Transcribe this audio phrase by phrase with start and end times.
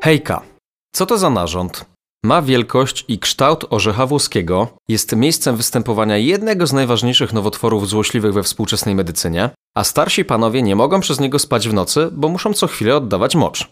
[0.00, 0.42] Hejka.
[0.94, 1.84] Co to za narząd?
[2.24, 8.42] Ma wielkość i kształt orzecha włoskiego, jest miejscem występowania jednego z najważniejszych nowotworów złośliwych we
[8.42, 12.66] współczesnej medycynie, a starsi panowie nie mogą przez niego spać w nocy, bo muszą co
[12.66, 13.70] chwilę oddawać mocz.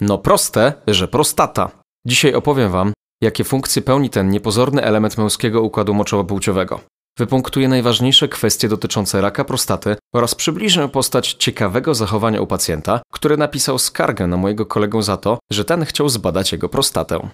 [0.00, 1.70] No proste, że prostata.
[2.06, 2.92] Dzisiaj opowiem wam,
[3.22, 6.78] jakie funkcje pełni ten niepozorny element męskiego układu moczowo-płciowego.
[7.18, 13.78] Wypunktuję najważniejsze kwestie dotyczące raka prostaty oraz przybliżę postać ciekawego zachowania u pacjenta, który napisał
[13.78, 17.28] skargę na mojego kolegę za to, że ten chciał zbadać jego prostatę.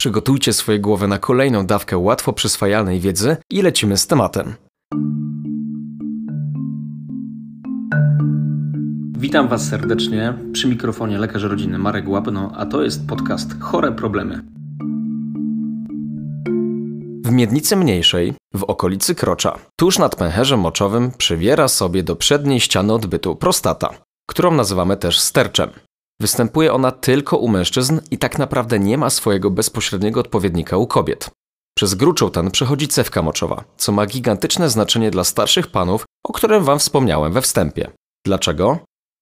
[0.00, 4.54] Przygotujcie swoje głowy na kolejną dawkę łatwo przyswajalnej wiedzy i lecimy z tematem.
[9.18, 14.59] Witam Was serdecznie przy mikrofonie lekarz rodzinny Marek Łapno, a to jest podcast Chore Problemy.
[17.30, 22.92] W miednicy mniejszej, w okolicy krocza, tuż nad pęcherzem moczowym przywiera sobie do przedniej ściany
[22.92, 23.94] odbytu prostata,
[24.30, 25.70] którą nazywamy też sterczem.
[26.20, 31.30] Występuje ona tylko u mężczyzn i tak naprawdę nie ma swojego bezpośredniego odpowiednika u kobiet.
[31.76, 36.64] Przez gruczoł ten przechodzi cewka moczowa, co ma gigantyczne znaczenie dla starszych panów, o którym
[36.64, 37.90] Wam wspomniałem we wstępie.
[38.26, 38.78] Dlaczego?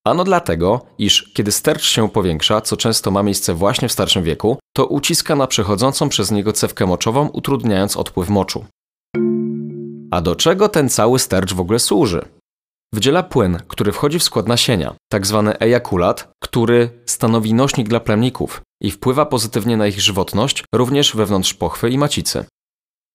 [0.09, 4.59] Ano dlatego, iż kiedy stercz się powiększa, co często ma miejsce właśnie w starszym wieku,
[4.77, 8.65] to uciska na przechodzącą przez niego cewkę moczową, utrudniając odpływ moczu.
[10.11, 12.25] A do czego ten cały stercz w ogóle służy?
[12.95, 18.63] Wydziela płyn, który wchodzi w skład nasienia, tak zwany ejakulat, który stanowi nośnik dla plemników
[18.83, 22.45] i wpływa pozytywnie na ich żywotność, również wewnątrz pochwy i macicy.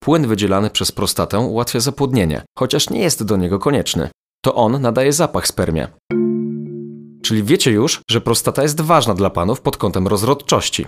[0.03, 4.09] Płyn wydzielany przez prostatę ułatwia zapłodnienie, chociaż nie jest do niego konieczny.
[4.45, 5.87] To on nadaje zapach spermie.
[7.23, 10.85] Czyli wiecie już, że prostata jest ważna dla panów pod kątem rozrodczości.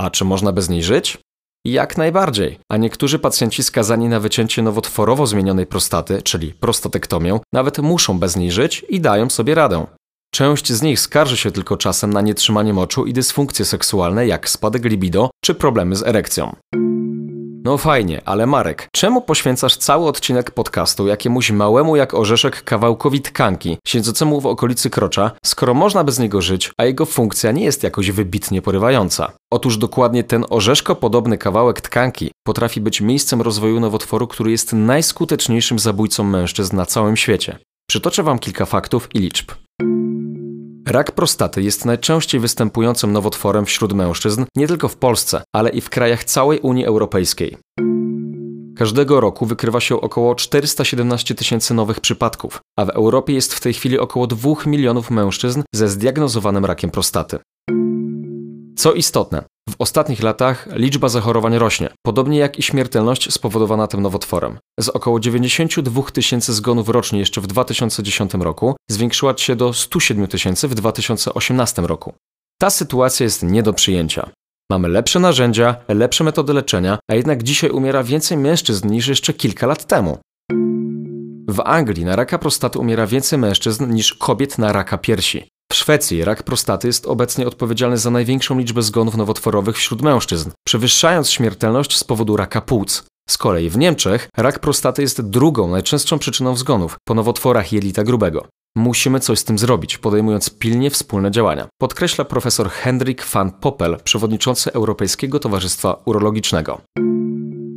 [0.00, 1.18] A czy można bez niej żyć?
[1.66, 2.58] Jak najbardziej.
[2.72, 8.52] A niektórzy pacjenci skazani na wycięcie nowotworowo zmienionej prostaty, czyli prostatektomię, nawet muszą bez niej
[8.52, 9.86] żyć i dają sobie radę.
[10.34, 14.84] Część z nich skarży się tylko czasem na nietrzymanie moczu i dysfunkcje seksualne, jak spadek
[14.84, 16.56] libido czy problemy z erekcją.
[17.66, 23.78] No fajnie, ale Marek, czemu poświęcasz cały odcinek podcastu jakiemuś małemu jak orzeszek kawałkowi tkanki,
[23.86, 28.10] siedzącemu w okolicy krocza, skoro można bez niego żyć, a jego funkcja nie jest jakoś
[28.10, 29.32] wybitnie porywająca?
[29.52, 35.78] Otóż dokładnie ten orzeszko podobny kawałek tkanki potrafi być miejscem rozwoju nowotworu, który jest najskuteczniejszym
[35.78, 37.58] zabójcą mężczyzn na całym świecie.
[37.90, 39.50] Przytoczę wam kilka faktów i liczb.
[40.86, 45.90] Rak prostaty jest najczęściej występującym nowotworem wśród mężczyzn nie tylko w Polsce, ale i w
[45.90, 47.56] krajach całej Unii Europejskiej.
[48.76, 53.72] Każdego roku wykrywa się około 417 tysięcy nowych przypadków, a w Europie jest w tej
[53.72, 57.38] chwili około 2 milionów mężczyzn ze zdiagnozowanym rakiem prostaty.
[58.76, 64.58] Co istotne, w ostatnich latach liczba zachorowań rośnie, podobnie jak i śmiertelność spowodowana tym nowotworem.
[64.80, 70.68] Z około 92 tysięcy zgonów rocznie jeszcze w 2010 roku zwiększyła się do 107 tysięcy
[70.68, 72.14] w 2018 roku.
[72.60, 74.30] Ta sytuacja jest nie do przyjęcia.
[74.70, 79.66] Mamy lepsze narzędzia, lepsze metody leczenia, a jednak dzisiaj umiera więcej mężczyzn niż jeszcze kilka
[79.66, 80.18] lat temu.
[81.48, 85.48] W Anglii na raka prostaty umiera więcej mężczyzn niż kobiet na raka piersi.
[85.72, 91.30] W Szwecji rak prostaty jest obecnie odpowiedzialny za największą liczbę zgonów nowotworowych wśród mężczyzn, przewyższając
[91.30, 93.04] śmiertelność z powodu raka płuc.
[93.28, 98.46] Z kolei w Niemczech rak prostaty jest drugą najczęstszą przyczyną zgonów po nowotworach jelita grubego.
[98.76, 104.72] Musimy coś z tym zrobić, podejmując pilnie wspólne działania, podkreśla profesor Hendrik van Poppel, przewodniczący
[104.72, 106.80] Europejskiego Towarzystwa Urologicznego.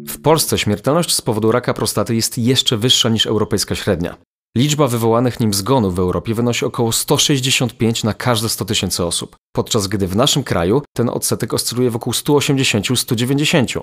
[0.08, 4.16] W Polsce śmiertelność z powodu raka prostaty jest jeszcze wyższa niż europejska średnia.
[4.58, 9.88] Liczba wywołanych nim zgonów w Europie wynosi około 165 na każde 100 tysięcy osób, podczas
[9.88, 13.82] gdy w naszym kraju ten odsetek oscyluje wokół 180-190.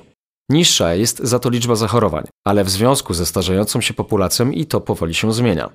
[0.51, 4.81] Niższa jest za to liczba zachorowań, ale w związku ze starzejącą się populacją i to
[4.81, 5.71] powoli się zmienia.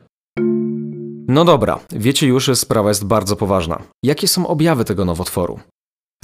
[1.27, 3.81] No dobra, wiecie już, że sprawa jest bardzo poważna.
[4.03, 5.59] Jakie są objawy tego nowotworu?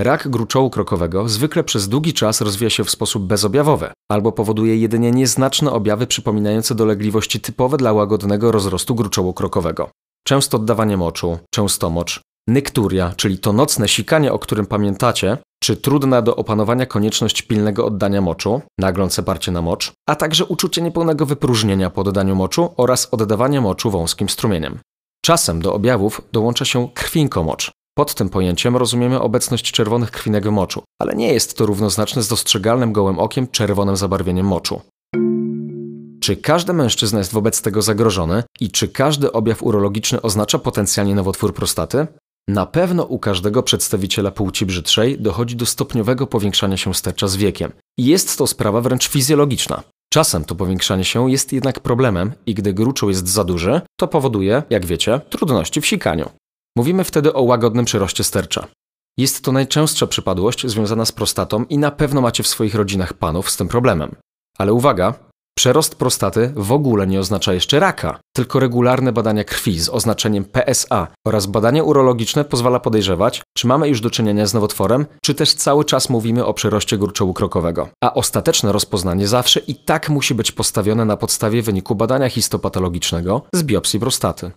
[0.01, 5.11] Rak gruczołu krokowego zwykle przez długi czas rozwija się w sposób bezobjawowy, albo powoduje jedynie
[5.11, 9.89] nieznaczne objawy przypominające dolegliwości typowe dla łagodnego rozrostu gruczołu krokowego.
[10.27, 16.21] Często oddawanie moczu, często mocz, nykturia, czyli to nocne sikanie, o którym pamiętacie, czy trudna
[16.21, 21.89] do opanowania konieczność pilnego oddania moczu, naglące parcie na mocz, a także uczucie niepełnego wypróżnienia
[21.89, 24.79] po oddaniu moczu oraz oddawanie moczu wąskim strumieniem.
[25.25, 30.83] Czasem do objawów dołącza się krwinkomocz, pod tym pojęciem rozumiemy obecność czerwonych krwinek w moczu,
[31.01, 34.81] ale nie jest to równoznaczne z dostrzegalnym gołym okiem czerwonym zabarwieniem moczu.
[36.21, 41.53] Czy każdy mężczyzna jest wobec tego zagrożony i czy każdy objaw urologiczny oznacza potencjalnie nowotwór
[41.53, 42.07] prostaty?
[42.47, 47.71] Na pewno u każdego przedstawiciela płci brzydszej dochodzi do stopniowego powiększania się stercza z wiekiem.
[47.97, 49.83] Jest to sprawa wręcz fizjologiczna.
[50.13, 54.63] Czasem to powiększanie się jest jednak problemem i gdy gruczoł jest za duży, to powoduje,
[54.69, 56.29] jak wiecie, trudności w sikaniu.
[56.77, 58.67] Mówimy wtedy o łagodnym przyroście stercza.
[59.17, 63.49] Jest to najczęstsza przypadłość związana z prostatą i na pewno macie w swoich rodzinach panów
[63.49, 64.15] z tym problemem.
[64.57, 65.13] Ale uwaga,
[65.57, 71.07] Przerost prostaty w ogóle nie oznacza jeszcze raka, tylko regularne badania krwi z oznaczeniem PSA
[71.27, 75.85] oraz badanie urologiczne pozwala podejrzewać, czy mamy już do czynienia z nowotworem, czy też cały
[75.85, 77.89] czas mówimy o przeroście gruczołu krokowego.
[78.03, 83.63] A ostateczne rozpoznanie zawsze i tak musi być postawione na podstawie wyniku badania histopatologicznego z
[83.63, 84.51] biopsji prostaty.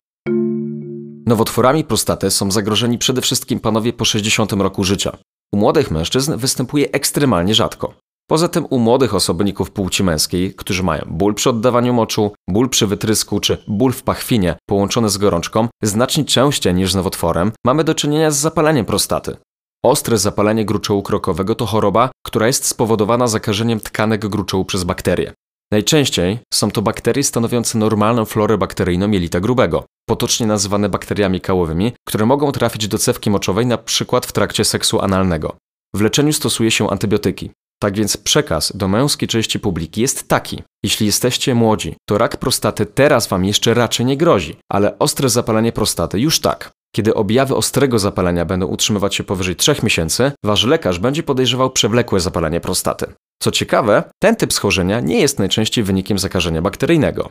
[1.31, 5.17] Nowotworami prostaty są zagrożeni przede wszystkim panowie po 60 roku życia.
[5.55, 7.95] U młodych mężczyzn występuje ekstremalnie rzadko.
[8.31, 12.87] Poza tym u młodych osobników płci męskiej, którzy mają ból przy oddawaniu moczu, ból przy
[12.87, 17.95] wytrysku czy ból w pachwinie połączony z gorączką, znacznie częściej niż z nowotworem, mamy do
[17.95, 19.37] czynienia z zapaleniem prostaty.
[19.85, 25.33] Ostre zapalenie gruczołu krokowego to choroba, która jest spowodowana zakażeniem tkanek gruczołu przez bakterie.
[25.73, 32.27] Najczęściej są to bakterie stanowiące normalną florę bakteryjną jelita grubego, potocznie nazywane bakteriami kałowymi, które
[32.27, 35.57] mogą trafić do cewki moczowej przykład w trakcie seksu analnego.
[35.95, 37.51] W leczeniu stosuje się antybiotyki.
[37.83, 40.63] Tak więc przekaz do męskiej części publiki jest taki.
[40.85, 45.73] Jeśli jesteście młodzi, to rak prostaty teraz wam jeszcze raczej nie grozi, ale ostre zapalenie
[45.73, 46.71] prostaty już tak.
[46.95, 52.21] Kiedy objawy ostrego zapalenia będą utrzymywać się powyżej 3 miesięcy, wasz lekarz będzie podejrzewał przewlekłe
[52.21, 53.07] zapalenie prostaty.
[53.43, 57.31] Co ciekawe, ten typ schorzenia nie jest najczęściej wynikiem zakażenia bakteryjnego.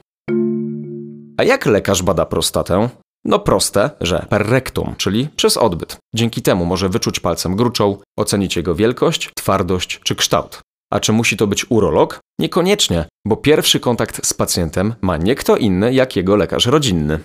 [1.39, 2.89] A jak lekarz bada prostatę?
[3.25, 5.97] No proste, że per rectum, czyli przez odbyt.
[6.15, 10.59] Dzięki temu może wyczuć palcem gruczoł, ocenić jego wielkość, twardość czy kształt.
[10.91, 12.19] A czy musi to być urolog?
[12.39, 17.19] Niekoniecznie, bo pierwszy kontakt z pacjentem ma nie kto inny jak jego lekarz rodzinny.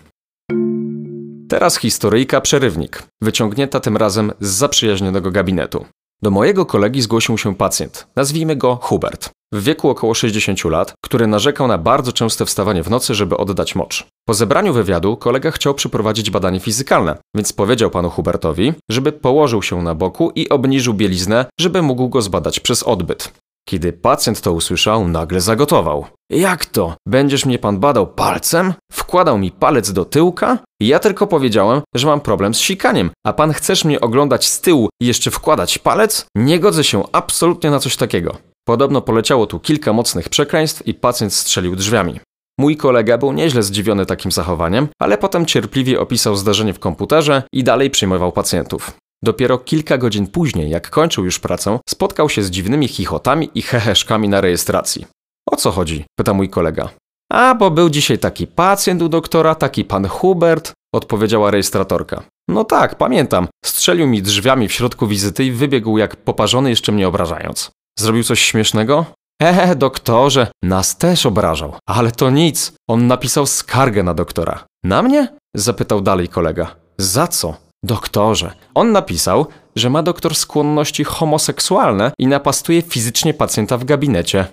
[1.49, 5.87] Teraz historyjka przerywnik, wyciągnięta tym razem z zaprzyjaźnionego gabinetu.
[6.22, 11.27] Do mojego kolegi zgłosił się pacjent, nazwijmy go Hubert, w wieku około 60 lat, który
[11.27, 14.06] narzekał na bardzo częste wstawanie w nocy, żeby oddać mocz.
[14.29, 19.83] Po zebraniu wywiadu kolega chciał przeprowadzić badanie fizykalne, więc powiedział panu Hubertowi, żeby położył się
[19.83, 23.33] na boku i obniżył bieliznę, żeby mógł go zbadać przez odbyt.
[23.69, 26.07] Kiedy pacjent to usłyszał, nagle zagotował.
[26.31, 26.97] Jak to?
[27.09, 28.75] Będziesz mnie pan badał palcem?
[28.93, 30.59] Wkładał mi palec do tyłka?
[30.83, 34.89] Ja tylko powiedziałem, że mam problem z sikaniem, a pan chcesz mnie oglądać z tyłu
[35.03, 36.27] i jeszcze wkładać palec?
[36.37, 38.37] Nie godzę się absolutnie na coś takiego.
[38.66, 42.20] Podobno poleciało tu kilka mocnych przekleństw i pacjent strzelił drzwiami.
[42.58, 47.64] Mój kolega był nieźle zdziwiony takim zachowaniem, ale potem cierpliwie opisał zdarzenie w komputerze i
[47.64, 48.93] dalej przyjmował pacjentów.
[49.25, 54.28] Dopiero kilka godzin później, jak kończył już pracę, spotkał się z dziwnymi chichotami i heheszkami
[54.28, 55.06] na rejestracji.
[55.50, 56.05] O co chodzi?
[56.19, 56.88] pyta mój kolega.
[57.32, 62.22] A, bo był dzisiaj taki pacjent u doktora, taki pan Hubert, odpowiedziała rejestratorka.
[62.49, 63.49] No tak, pamiętam.
[63.64, 67.70] Strzelił mi drzwiami w środku wizyty i wybiegł jak poparzony, jeszcze mnie obrażając.
[67.99, 69.06] Zrobił coś śmiesznego?
[69.43, 71.75] Ehe, doktorze, nas też obrażał.
[71.88, 72.73] Ale to nic.
[72.88, 74.64] On napisał skargę na doktora.
[74.85, 75.29] Na mnie?
[75.56, 76.76] Zapytał dalej kolega.
[76.99, 77.56] Za co?
[77.85, 78.52] Doktorze.
[78.75, 79.46] On napisał,
[79.76, 84.47] że ma doktor skłonności homoseksualne i napastuje fizycznie pacjenta w gabinecie.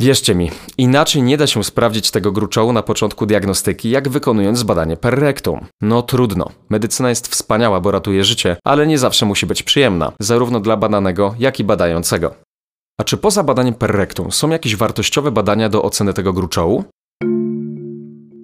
[0.00, 4.96] Wierzcie mi, inaczej nie da się sprawdzić tego gruczołu na początku diagnostyki, jak wykonując badanie
[4.96, 5.66] per rectum.
[5.80, 6.50] No trudno.
[6.68, 11.34] Medycyna jest wspaniała, bo ratuje życie, ale nie zawsze musi być przyjemna, zarówno dla badanego,
[11.38, 12.34] jak i badającego.
[13.00, 16.84] A czy poza badaniem per rectum są jakieś wartościowe badania do oceny tego gruczołu?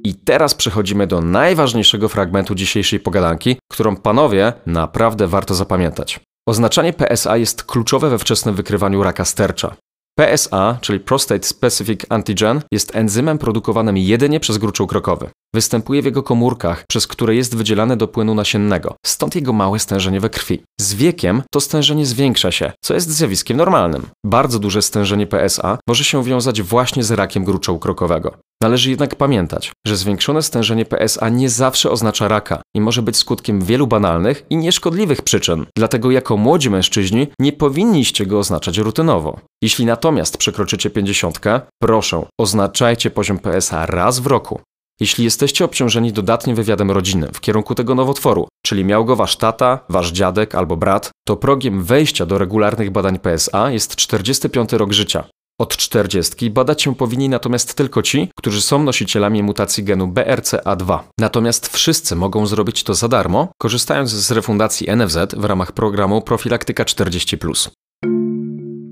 [0.04, 6.20] I teraz przechodzimy do najważniejszego fragmentu dzisiejszej pogadanki, którą panowie naprawdę warto zapamiętać.
[6.48, 9.76] Oznaczanie PSA jest kluczowe we wczesnym wykrywaniu raka stercza.
[10.18, 15.30] PSA, czyli Prostate Specific Antigen, jest enzymem produkowanym jedynie przez gruczoł krokowy.
[15.54, 20.20] Występuje w jego komórkach, przez które jest wydzielane do płynu nasiennego, stąd jego małe stężenie
[20.20, 20.62] we krwi.
[20.80, 24.06] Z wiekiem to stężenie zwiększa się, co jest zjawiskiem normalnym.
[24.26, 28.34] Bardzo duże stężenie PSA może się wiązać właśnie z rakiem gruczołu krokowego.
[28.62, 33.60] Należy jednak pamiętać, że zwiększone stężenie PSA nie zawsze oznacza raka i może być skutkiem
[33.60, 35.66] wielu banalnych i nieszkodliwych przyczyn.
[35.76, 39.40] Dlatego jako młodzi mężczyźni nie powinniście go oznaczać rutynowo.
[39.62, 41.40] Jeśli natomiast przekroczycie 50,
[41.82, 44.60] proszę, oznaczajcie poziom PSA raz w roku.
[45.00, 49.80] Jeśli jesteście obciążeni dodatnim wywiadem rodzinnym w kierunku tego nowotworu, czyli miał go wasz tata,
[49.88, 55.24] wasz dziadek albo brat, to progiem wejścia do regularnych badań PSA jest 45 rok życia.
[55.60, 60.98] Od 40 badać się powinni natomiast tylko ci, którzy są nosicielami mutacji genu BRCA2.
[61.20, 66.84] Natomiast wszyscy mogą zrobić to za darmo, korzystając z refundacji NFZ w ramach programu Profilaktyka
[66.84, 67.38] 40.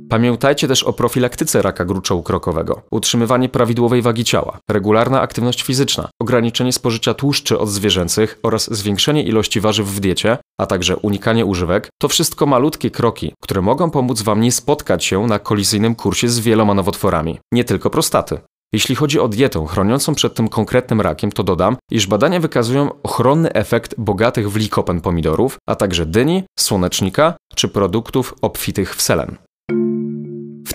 [0.08, 6.72] Pamiętajcie też o profilaktyce raka gruczołu krokowego, utrzymywanie prawidłowej wagi ciała, regularna aktywność fizyczna, ograniczenie
[6.72, 12.46] spożycia tłuszczy odzwierzęcych oraz zwiększenie ilości warzyw w diecie, a także unikanie używek, to wszystko
[12.46, 17.38] malutkie kroki, które mogą pomóc Wam nie spotkać się na kolizyjnym kursie z wieloma nowotworami,
[17.52, 18.38] nie tylko prostaty.
[18.72, 23.52] Jeśli chodzi o dietę chroniącą przed tym konkretnym rakiem, to dodam, iż badania wykazują ochronny
[23.52, 29.36] efekt bogatych w likopen pomidorów, a także dyni, słonecznika czy produktów obfitych w selen.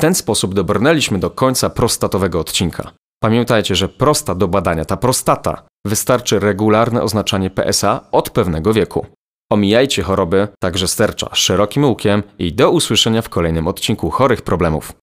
[0.01, 2.91] Ten sposób dobrnęliśmy do końca prostatowego odcinka.
[3.23, 9.05] Pamiętajcie, że prosta do badania, ta prostata, wystarczy regularne oznaczanie PSA od pewnego wieku.
[9.51, 14.93] Omijajcie choroby, także stercza, szerokim łukiem i do usłyszenia w kolejnym odcinku chorych problemów.